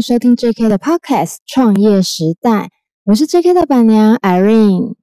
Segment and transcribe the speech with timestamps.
[0.00, 2.50] 收听 JK 的 Podcast《创业时代》，
[3.04, 4.94] 我是 JK 的板娘 Irene。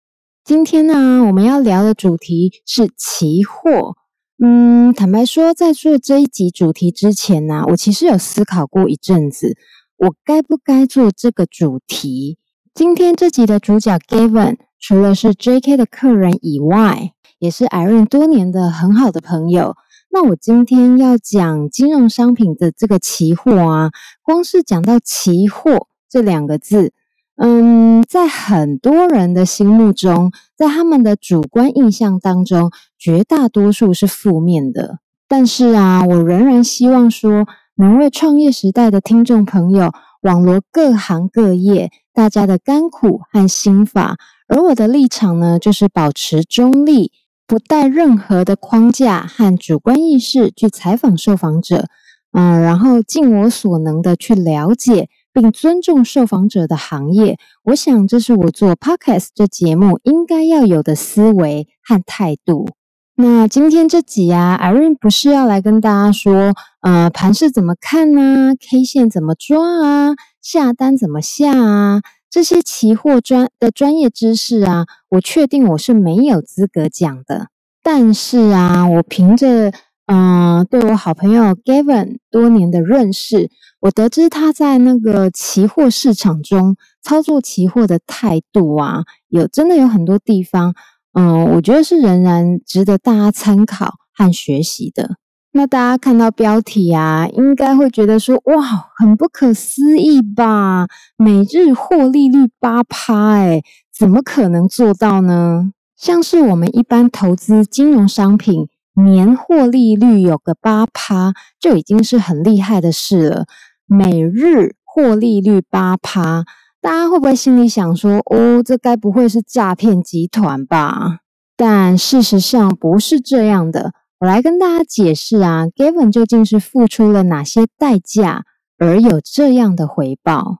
[0.45, 3.95] 今天呢，我们要聊的主题是期货。
[4.41, 9.57] 嗯，坦白说，在做这一集主题之前呢，我其实有思考过一阵子，
[9.97, 12.38] 我该不该做这个主题。
[12.73, 19.75] 今天这集的主角 Gavin，除了是 JK 的客人以外，也是 Irene 多年的很好的朋友。
[20.15, 23.91] 那我今天要讲金融商品的这个期货啊，
[24.23, 26.93] 光是讲到期货这两个字，
[27.35, 34.99] 嗯，在很多人的心目中，在他们的主观印象当中，绝大多数是负面的。
[35.27, 39.91] 但是啊，我仍然希望说，能为创业时代的听众朋友。
[40.21, 44.16] 网罗各行各业大家的甘苦和心法，
[44.47, 47.11] 而我的立场呢，就是保持中立，
[47.47, 51.85] 不带任何的框架和主观意识去采访受访者，
[52.31, 57.38] 嗯，然后尽我所能的去了解并尊重受访者的行业。
[57.66, 62.69] 我想这是我做 Podcast 这节目应该要有的思维和态度。
[63.17, 72.01] 那今天这集啊，Irene 不是要来跟大家说，呃，盘势怎么看啊，K 线怎么抓啊，下单怎么下啊，
[72.36, 77.47] 这些期货专的专业知识啊，我确定我是没有资格讲的。
[77.81, 79.69] 但是啊，我凭着
[80.08, 90.75] 嗯、呃，对我好朋友 Gavin 多年的认识，我得知他在那个期货市场中操作期货的态度啊，有真的有很多地方。
[91.13, 95.16] 嗯，我觉得是仍然值得大家参考和学习的。
[95.58, 98.61] 那大家看到标题啊，应该会觉得说，哇，
[98.98, 100.86] 很不可思议吧？
[101.16, 103.62] 每日获利率八趴，哎，
[103.97, 105.72] 怎么可能做到呢？
[105.95, 108.67] 像是我们一般投资金融商品，
[109.02, 113.46] 年获利率有个八趴，就已经是很厉害的事了。
[113.88, 116.44] 每日获利率八趴。
[116.81, 121.19] 大家会不会心里想说：“哦，这该不会是诈骗集团吧？”
[121.56, 123.94] 但事实上不是这样的。
[124.20, 128.46] 我来跟大家解释啊，Gavin 究竟是付出了哪些代价
[128.78, 130.59] 而有这样的回报？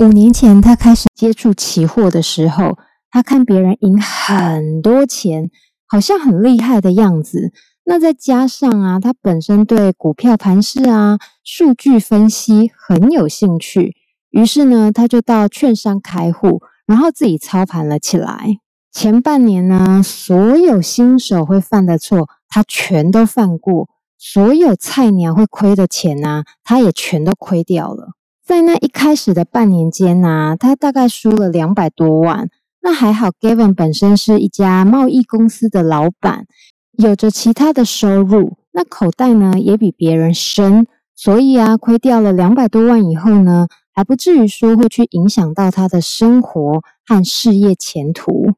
[0.00, 2.76] 五年前他开始接触期货的时候，
[3.10, 5.50] 他看别人赢很多钱，
[5.86, 7.52] 好像很厉害的样子。
[7.84, 13.96] 那再加上啊，他本身对股票盘势啊、数据分析很有兴趣。
[14.28, 18.58] 于是呢，他就到券商开户，然后自己操盘了起来。
[18.92, 23.86] 前半年呢，所有新手会犯的错，他全都犯过；
[24.18, 28.10] 所有菜鸟会亏的钱呢，他也全都亏掉了。
[28.44, 32.50] 在那一开始的半年间呢，他大概输了两百多万。
[32.82, 36.46] 那还好，Gavin 本身是一家贸易公司的老板，
[36.92, 48.54] 有着其他的收入，那口袋呢也比别人深，所以啊，亏掉了两百多万以后呢，还不至于说会去影响到他的生活和事业前途，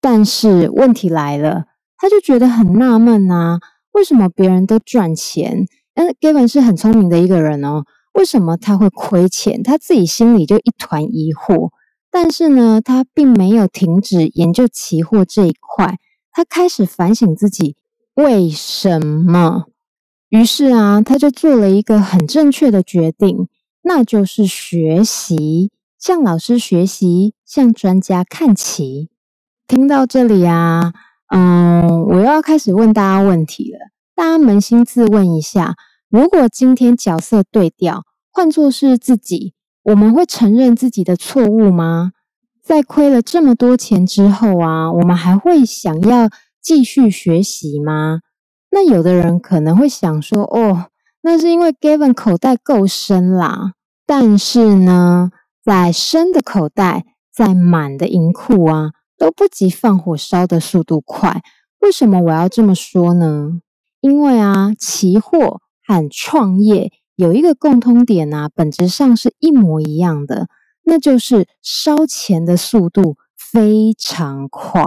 [0.00, 1.66] 但是问题来了，
[2.02, 3.60] 他就觉得很纳闷啊，
[3.92, 5.68] 为什么别人都赚钱？
[5.94, 9.62] 嗯，Gavin 是很聪明的一个人哦，为什么他会亏钱？
[9.62, 11.70] 他自己心里就一团疑惑。
[12.10, 16.00] 但是呢，他并没有停止研究期货这一块，
[16.32, 17.76] 他开始反省自己
[18.14, 19.66] 为什么。
[20.28, 23.46] 于是啊，他就做了一个很正确的决定。
[23.82, 25.70] 那就是学习，
[26.00, 29.08] 向老师学习，向专家看齐。
[29.68, 30.92] 听到这里啊，
[31.34, 33.78] 嗯，我又要开始问大家问题了。
[34.14, 35.74] 大家扪心自问一下：
[36.10, 42.12] 如果今天角色对调，换作是自己，我们会承认自己的错误吗？
[42.62, 46.28] 在亏了这么多钱之后啊，我们还会想要
[46.60, 48.20] 继续学习吗？
[48.70, 50.86] 那有的人可能会想说：哦。
[51.24, 55.30] 那是因为 Gavin 口袋够深啦，但是呢，
[55.64, 58.90] 在深的口袋，在满的银库啊，
[59.22, 61.42] 都不及放火烧的速度快。
[61.78, 63.60] 为什么我要这么说呢？
[64.00, 70.48] 因为啊，期货和创业有一个共通点啊，本质上是一模一样的，
[70.82, 74.82] 那就是烧钱的速度非常快。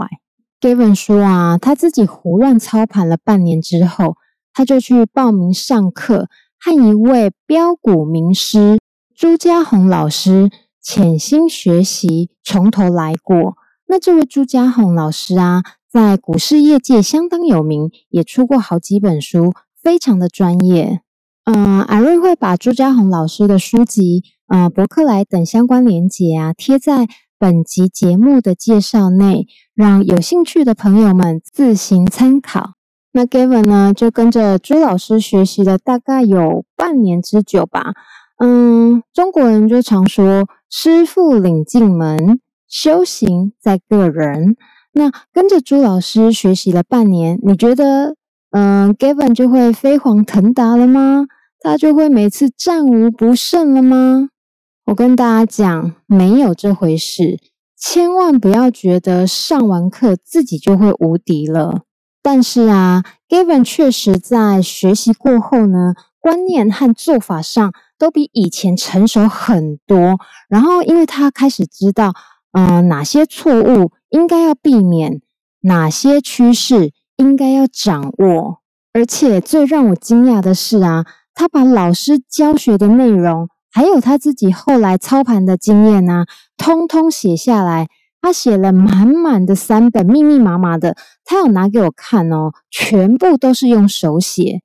[0.59, 4.17] Gavin 说啊，他自己胡乱操盘了半年之后。
[4.57, 8.79] 他就去报名上课，和一位标股名师
[9.13, 10.49] 朱家红老师
[10.81, 13.57] 潜心学习，从头来过。
[13.87, 21.01] 那这位朱家红老师啊，在股市业界相当有名，也出过好几本书，非常的专业。
[21.45, 29.45] 嗯，Irene 会把朱家红老师的书籍、嗯，博客来等相关连结啊，贴在本集节目的介绍内，
[29.75, 32.71] 让有兴趣的朋友们自行参考。
[33.11, 37.93] 那 Gavin 呢，就跟着朱老师学习了大概有半年之久吧。
[38.39, 42.41] 嗯，中国人就常说“师傅领进门，
[42.75, 44.57] 修行在个人”。
[44.91, 48.15] 那跟着朱老师学习了半年，你觉得，
[48.51, 51.27] 嗯，Gavin 就会飞黄腾达了吗？
[51.61, 54.27] 他就会每次战无不胜了吗？
[54.87, 57.39] 我跟大家讲，没有这回事。
[57.77, 61.83] 千万不要觉得上完课自己就会无敌了。
[62.21, 70.17] 但是啊，Gavin 确实在学习过后呢，观念和做法上都比以前成熟很多。
[70.49, 72.13] 然后，因为他开始知道，
[72.57, 75.21] 嗯、哪些错误应该要避免，
[75.61, 78.61] 哪些趋势应该要掌握。
[78.93, 86.25] 而且最让我惊讶的是啊，他把老师教学的内容，还有他自己后来操盘的经验啊，
[86.55, 87.87] 通通写下来。
[88.21, 94.61] 他写了满满的三本，密密麻麻的，他有拿给我看哦，全部都是用手写。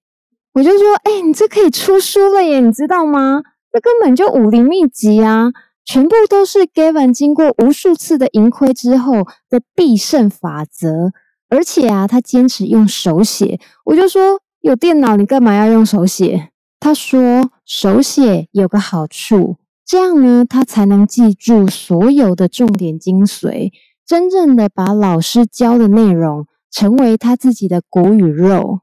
[0.55, 3.43] 我就说，哎，你这可以出书了耶，你知道吗？
[3.71, 5.51] 这根本就武林秘籍啊，
[5.85, 11.13] 全部都是 Gavin 经过无数次的盈亏之后的必胜法则。
[11.49, 13.59] 而且啊，他坚持用手写。
[13.85, 16.51] 我就说，有电脑你干嘛要用手写？
[16.79, 19.57] 他说，手写有个好处。
[19.85, 23.73] 这样呢，他才能记住所有的重点精髓，
[24.07, 28.83] 真正的把老师教的内容成为他自己的骨与肉。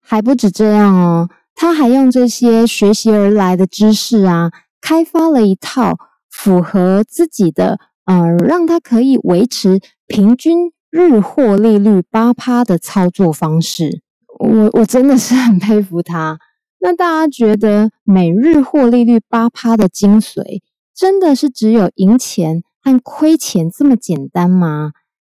[0.00, 5.96] 还不止这样哦，他还用这些学习而来的知识啊，开发了一套
[6.30, 14.02] 符合自己的，呃，让他可以维持平均日获利率八趴的操作方式。
[14.38, 16.38] 我我真的是很佩服他。
[16.80, 20.60] 那大家觉得每日获利率八趴的精髓，
[20.94, 24.92] 真的是只有赢钱和亏钱这么简单吗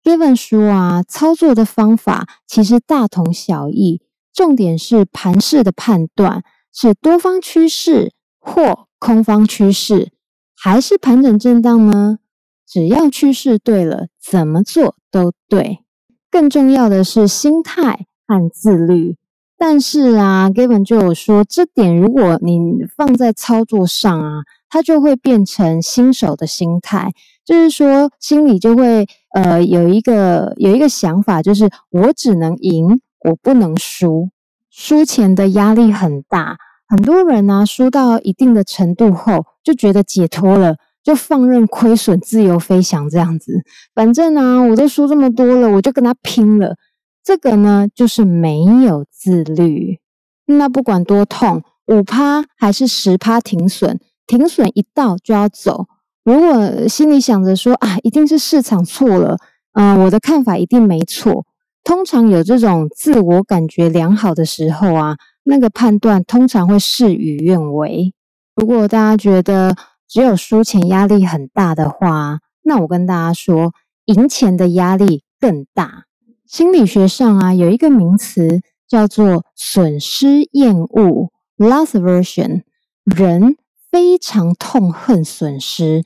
[0.03, 4.01] ？Gavin 说啊，操作的方法其实大同小异，
[4.35, 6.43] 重点是盘势的判断，
[6.73, 10.11] 是多方趋势或空方趋势，
[10.57, 12.19] 还是盘整震荡呢？
[12.67, 15.85] 只要趋势对了，怎么做都对。
[16.31, 19.17] 更重要的是心态和自律。
[19.57, 22.59] 但是啊，Gavin 就有说，这点如果你
[22.97, 27.13] 放在操作上啊，它就会变成新手的心态，
[27.45, 34.31] 就是说心里就会呃有一个有一个想法，就是我只能赢，我不能输，
[34.71, 36.57] 输钱的压力很大。
[36.87, 43.63] 很多人呢、输到一定的程度后，就觉得解脱了，就放任亏损自由飞翔这样子。
[43.95, 46.77] 反正啊，我都输这么多了，我就跟他拼了。
[47.25, 49.99] 这个呢，就是没有自律。
[50.47, 55.87] 那不管多痛，五趴还是十趴停损，停损一到就要走。
[56.23, 59.39] 如果心里想着说啊，一定是市场错了，
[59.73, 61.47] 嗯、我的看法一定没错。
[61.85, 68.15] 通常有这种自我感觉良好的时候啊，那个判断通常会事与愿违。
[68.57, 69.77] 如果大家觉得
[70.09, 73.75] 只有输钱压力很大的话，那我跟大家说，
[74.07, 76.05] 赢钱的压力更大。
[76.47, 82.63] 心理学上啊，有一个名词叫做损失厌恶 （loss aversion）。
[83.05, 83.57] 人
[83.91, 86.03] 非常痛恨损失，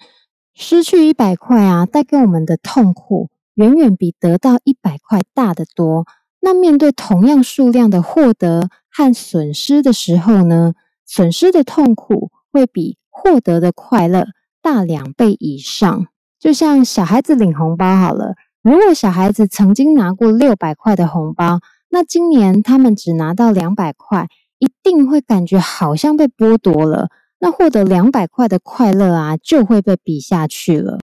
[0.55, 3.29] 失去一百块啊，带给我们的痛苦
[3.59, 6.07] 远远比得到一百块大得多。
[6.41, 10.75] 那面对同样数量的获得和损失的时候呢，
[11.05, 14.29] 损失的痛苦会比获得的快乐
[14.63, 16.07] 大两倍以上。
[16.39, 18.35] 就像小孩子领红包好了。
[18.63, 21.59] 如果小孩子曾经拿过六百块的红包，
[21.91, 24.29] 那今年他们只拿到两百块，
[24.61, 27.09] 一定会感觉好像被剥夺了。
[27.41, 31.01] 那获得两百块的快乐啊，就会被比下去了。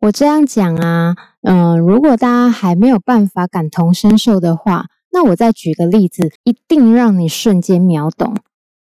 [0.00, 8.36] 我这样讲啊，嗯、如果大家还没有办法感同身受的话，那我再举个例子，一定让你瞬间秒懂。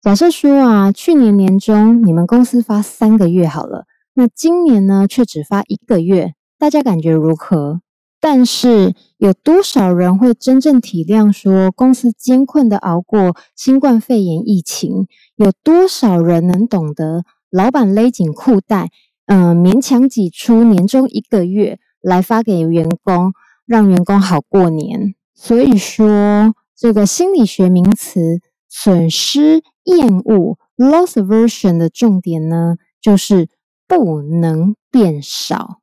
[0.00, 3.84] 假设说啊，去年年中你们公司发三个月好了，
[4.14, 7.80] 那今年呢却只发一个月，大家感觉如何？
[8.18, 15.06] 但是有多少人会真正体谅说公司艰困的熬过新冠肺炎疫情？
[15.36, 18.88] 有多少人能懂得老板勒紧裤带，
[19.26, 23.32] 嗯、勉强挤出年终一个月来发给员工，
[23.66, 25.14] 让员工好过年？
[25.34, 33.48] 所以说，这个心理学名词损失厌恶 （loss aversion） 的重点呢，就是
[33.88, 35.80] 不能变少。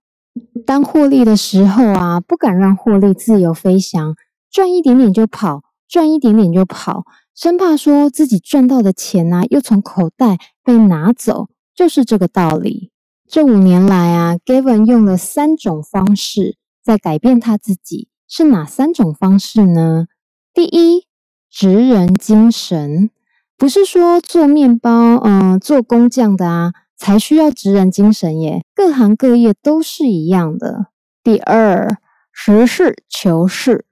[0.65, 4.15] 当获利的时候啊，不敢让获利自由飞翔，
[4.49, 7.03] 赚一点点就跑，赚一点点就跑，
[7.35, 12.92] 生怕说自己赚到的钱啊，又从口袋被拿走，就是这个道理。
[13.33, 20.05] 这五年来啊，Gavin 用了三种方式在改变他自己，是哪三种方式呢？
[20.53, 21.07] 第一，
[21.49, 23.09] 职人精神。
[23.57, 30.89] 不是说做面包，嗯、做工匠的啊，才需要职人精神耶，各行各业都是一样的。
[31.23, 31.97] 第二，
[32.31, 33.87] 实事求是。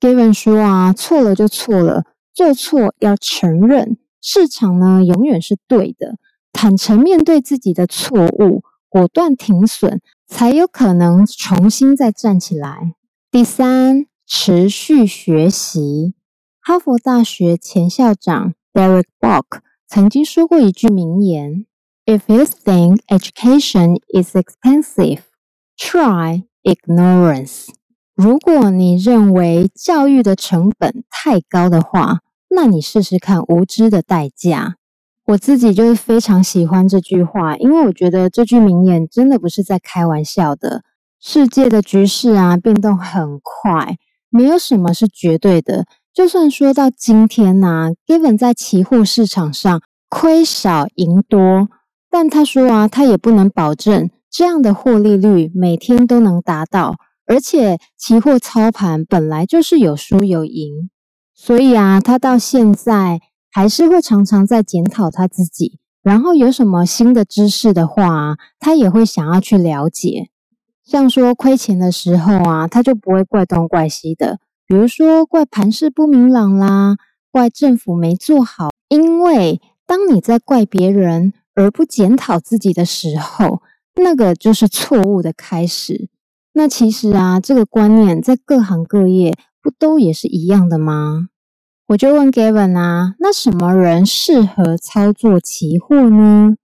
[0.00, 3.98] Gavin 说啊，错了就错了，做错要承认。
[4.22, 6.16] 市场呢，永远是对的。
[6.50, 12.94] 坦诚面对自己的错误，果断停损，才有可能重新再站起来。
[13.30, 16.14] 第三，持续学习。
[16.60, 21.66] 哈佛大学前校长 Derek Bok 曾经说过一句名言
[22.06, 25.20] ：“If you think education is expensive,
[25.78, 27.68] try ignorance。”
[28.16, 34.76] 如果你认为教育的成本太高的话，那你试试看无知的代价。
[35.26, 40.82] 我自己就是非常喜欢这句话，因为我觉得这句名言真的不是在开玩笑的。
[41.20, 43.96] 世界的局势啊，变动很快，
[44.30, 45.86] 没有什么是绝对的。
[46.14, 51.68] 就算说到今天呐、，Given 在期货市场上亏少赢多，
[52.08, 56.96] 但他说啊，他也不能保证这样的获利率每天都能达到。
[57.26, 60.90] 而且期货操盘本来就是有输有赢，
[61.34, 63.20] 所以啊，他到现在
[63.56, 65.78] 还是会常常在检讨他自己。
[66.02, 70.28] 然后有什么新的知识的话，他也会想要去了解。
[70.84, 76.98] 像说亏钱的时候啊，他就不会怪东怪西的，比如说怪盘势不明朗啦，
[77.32, 78.68] 怪政府没做好。
[78.90, 83.62] 因为当你在怪别人而不检讨自己的时候，
[83.94, 86.10] 那个就是错误的开始。
[86.52, 91.28] 那其实啊，这个观念在各行各业不都也是一样的吗？
[91.88, 96.56] 我就问 Gavin 啊，那什么人适合操作期货呢？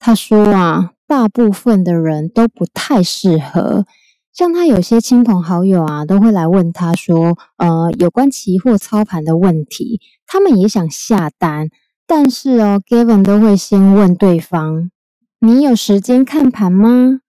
[0.00, 3.86] 他说啊，大部分的人都不太适合。
[4.32, 11.68] 像他有些亲朋好友啊，都会来问他说，呃，有关期货操盘的问题，他们也想下单，
[12.04, 14.90] 但是哦，Gavin 都会先问对方，
[15.38, 17.20] 你有时间看盘吗？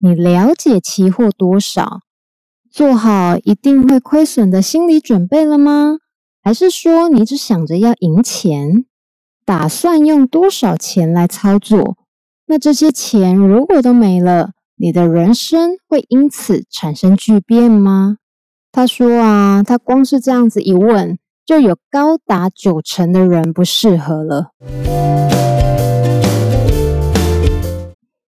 [0.00, 2.00] 你了解期货多少？
[2.70, 5.98] 做好一定会亏损的心理准备了吗？
[6.46, 8.84] 还是说你只想着要赢钱？
[9.46, 11.96] 打算用多少钱来操作？
[12.48, 18.18] 那这些钱如果都没了，你的人生会因此产生巨变吗？
[18.70, 24.50] 他说啊，他光是这样子一问，就有高达九成的人不适合了。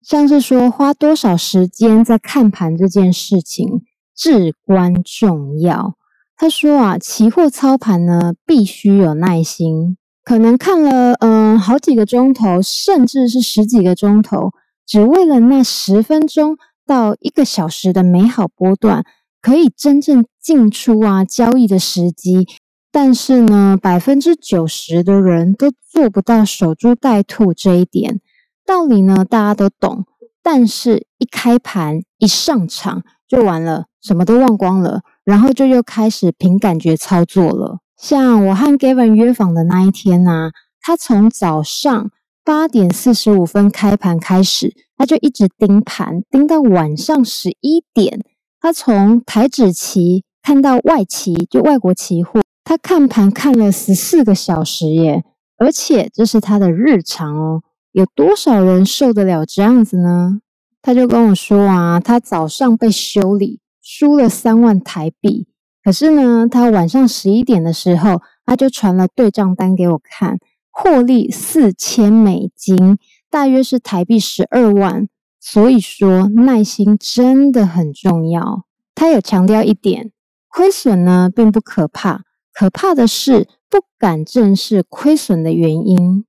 [0.00, 3.82] 像是说花多少时间在看盘这件事情
[4.16, 5.96] 至关重要。
[6.38, 14.50] 他说啊，期货操盘呢，必须有耐心，可能看了嗯、好几个钟头，甚至是十几个钟头，
[14.86, 19.02] 只为了那十分钟到一个小时的美好波段，
[19.40, 22.46] 可以真正进出啊交易的时机。
[22.92, 28.20] 但是呢，百分之九十的人都做不到守株待兔这一点。
[28.66, 30.04] 道理呢，大家都懂，
[30.42, 37.80] 但是一开盘一上场就完了，什么都忘光了，然后就又开始凭感觉操作了。
[37.98, 42.10] 像我和 Gavin 约访的那一天呢、啊，他从早上
[42.44, 48.24] 八点四十五分开盘开始，他就一直盯盘，盯到晚上十一点。
[48.60, 55.24] 他从台指期看到外期，就外国期货，他看盘看了十四个小时耶，
[55.58, 57.62] 而且这是他的日常哦。
[57.92, 60.40] 有多少人受得了这样子呢？
[60.82, 65.46] 他就跟我说啊，他早上被修理，输了三万台币。
[65.80, 70.38] 可是呢，他晚上十一点的时候，他就传了对账单给我看，
[70.72, 72.98] 获利四千美金，
[73.30, 75.06] 大约是台币十二万。
[75.38, 78.64] 所以说，耐心真的很重要。
[78.96, 80.10] 他有强调一点，
[80.48, 86.24] 亏损呢并不可怕，可怕的是不敢正视亏损的原因。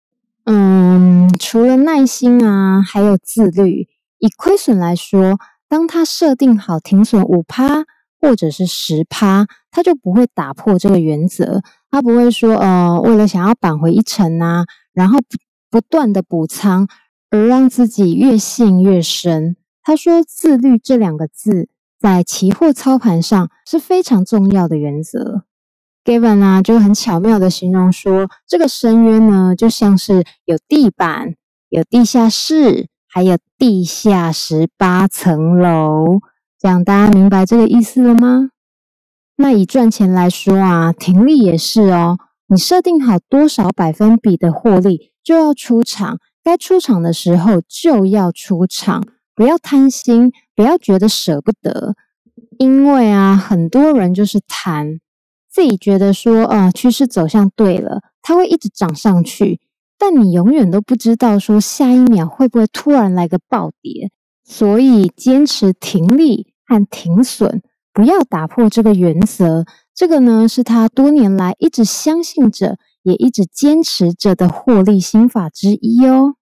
[0.46, 3.88] 嗯，除了耐心啊，还有自律。
[4.20, 5.38] 以亏损来说，
[5.70, 7.86] 当他设定好停损五趴
[8.20, 11.62] 或者是十趴，他就不会打破这个原则。
[11.90, 15.38] 他不会说，呃，为了想要扳回一城啊，然后不
[15.70, 16.88] 不断的补仓，
[17.30, 19.56] 而让自己越陷越深。
[19.84, 21.70] 他说，自律这两个字
[22.00, 25.44] 在期货操盘上是非常重要的原则。
[26.04, 31.36] Gavin 啊，就很巧妙的形容说，这个深渊呢，就像是有地板、
[31.70, 36.20] 有地下室，还有地下十八层楼。
[36.60, 38.52] 这样大家明白这个意思了吗？
[39.38, 42.20] 那以赚钱来说啊，停利也是哦。
[42.46, 51.96] 你设定好多少百分比的获利，就要出场，该出场的时候就要出场，不要贪心，不要觉得舍不得，
[52.60, 55.00] 因为啊，很多人就是贪。
[55.50, 59.60] 自己觉得说，呃，趋势走向对了，它会一直涨上去，
[59.98, 64.12] 但你永远都不知道说下一秒会不会突然来个暴跌。
[64.44, 67.62] 所以坚持停利和停损，
[67.92, 69.66] 不要打破这个原则。
[69.94, 76.36] 这个呢，是他多年来一直相信着，也一直坚持着的获利心法之一哦。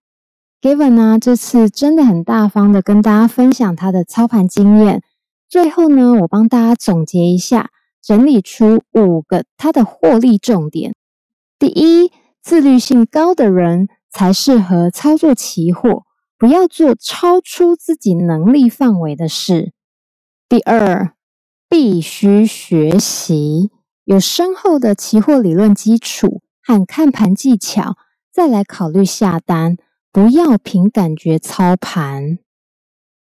[0.62, 5.02] Gavin 呢，这次真的很大方的跟大家分享他的操盘经验。
[5.50, 7.70] 最后呢，我帮大家总结一下，
[8.04, 10.94] 整理出五个他的获利重点。
[11.58, 12.12] 第一，
[12.46, 16.04] 自律性高的人才适合操作期货，
[16.38, 19.74] 不要做超出自己能力范围的事。
[20.48, 21.16] 第二，
[21.68, 23.72] 必须学习，
[24.04, 27.98] 有深厚的期货理论基础和看盘技巧，
[28.32, 29.78] 再来考虑下单，
[30.12, 32.38] 不要凭感觉操盘。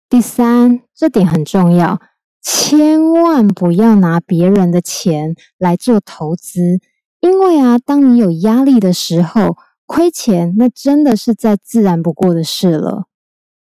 [0.07, 1.99] 第三，这点很重要。
[2.41, 6.79] 千万不要拿别人的钱来做投资，
[7.19, 13.05] 因为啊，当你有压力的时候，亏钱那真的是再自然不过的事了。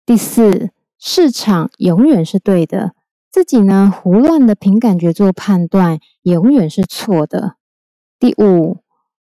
[0.05, 2.93] 第四，市场永远是对的，
[3.31, 7.55] 自己呢胡乱的凭感觉做判断，永远是错的。
[8.19, 8.77] 第五，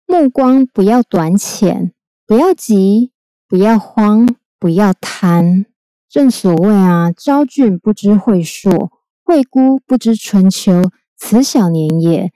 [0.07, 1.93] 目光不要短浅，
[2.27, 3.13] 不要急，
[3.49, 5.65] 不要慌，不要贪。
[6.09, 8.93] 正所谓啊，昭君不知晦朔。
[9.23, 10.83] 惠姑不知春秋，
[11.17, 12.33] 此小年也。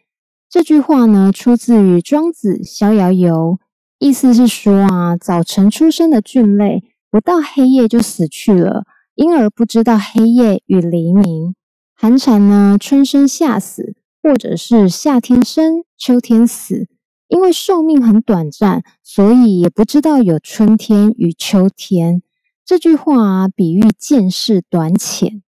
[0.55, 3.59] 这句话呢，出自于《庄子·逍遥游》，
[3.99, 8.85] 意思是说啊，早晨出生的菌类，不到黑夜就死去了，
[9.17, 11.57] 因而不知道黑夜与黎明。
[11.97, 16.87] 寒蝉呢，春生夏死，或者是夏天生，秋天死，
[17.27, 22.23] 因为寿命很短暂，所以也不知道有春天与秋天。
[22.65, 25.43] 这句话啊，比喻见识短浅。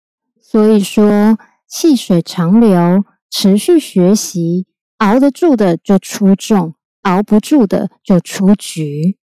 [0.40, 4.66] 所以说，细水长流，持续学习，
[5.02, 9.18] 熬得住的就出众，熬不住的就出局。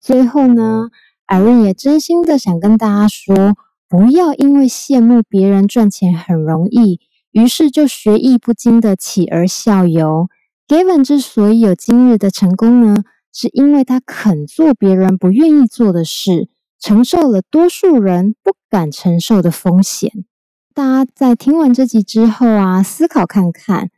[0.00, 0.90] 最后呢
[1.28, 3.54] ，Irene 也真心的想跟大家说，
[3.88, 6.98] 不要因为羡慕别人赚钱很容易，
[7.30, 10.28] 于是就学艺不精的起而效尤。
[10.66, 16.48] Gavin 之所以有今日的成功呢，是因为他肯做别人不愿意做的事，
[16.80, 20.10] 承受了多数人不敢承受的风险。
[20.74, 23.90] 大家在听完这集之后啊，思考看看，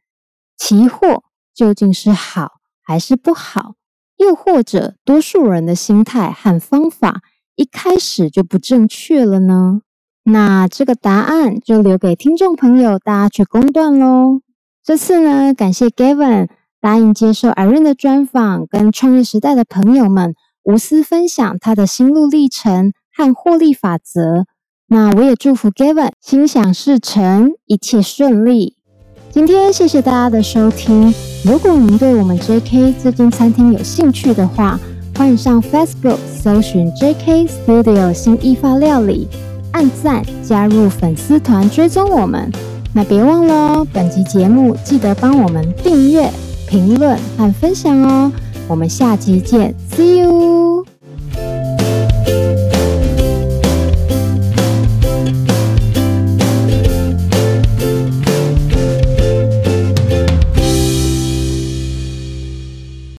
[0.57, 1.23] 期货
[1.55, 3.75] 究竟是好还是不好？
[4.19, 7.23] 又或者多数人的心态和方法
[7.57, 9.81] 一开始就不正确了呢？
[10.25, 14.41] 那这个答案就留给听众朋友大家去公断喽。
[14.85, 16.49] 这次呢，感谢 Gavin
[16.81, 24.47] 答应接受 Irene 的专访，跟创业时代的朋友们无私分享他的心路历程和获利法则。
[24.87, 28.77] 那我也祝福 Gavin 心想事成，一切顺利。
[29.33, 31.13] 今天谢谢大家的收听。
[31.43, 34.79] 如果您对我们 JK 这间餐厅有兴趣的话，
[35.17, 39.27] 欢迎上 Facebook 搜寻 JK Studio 新意法料理，
[39.73, 42.53] 按赞加入粉丝团追踪我们。
[42.93, 46.31] 那别忘了哦，本集节目记得帮我们订阅、
[46.69, 48.31] 评论和分享哦。
[48.69, 50.92] 我们下集见，See you。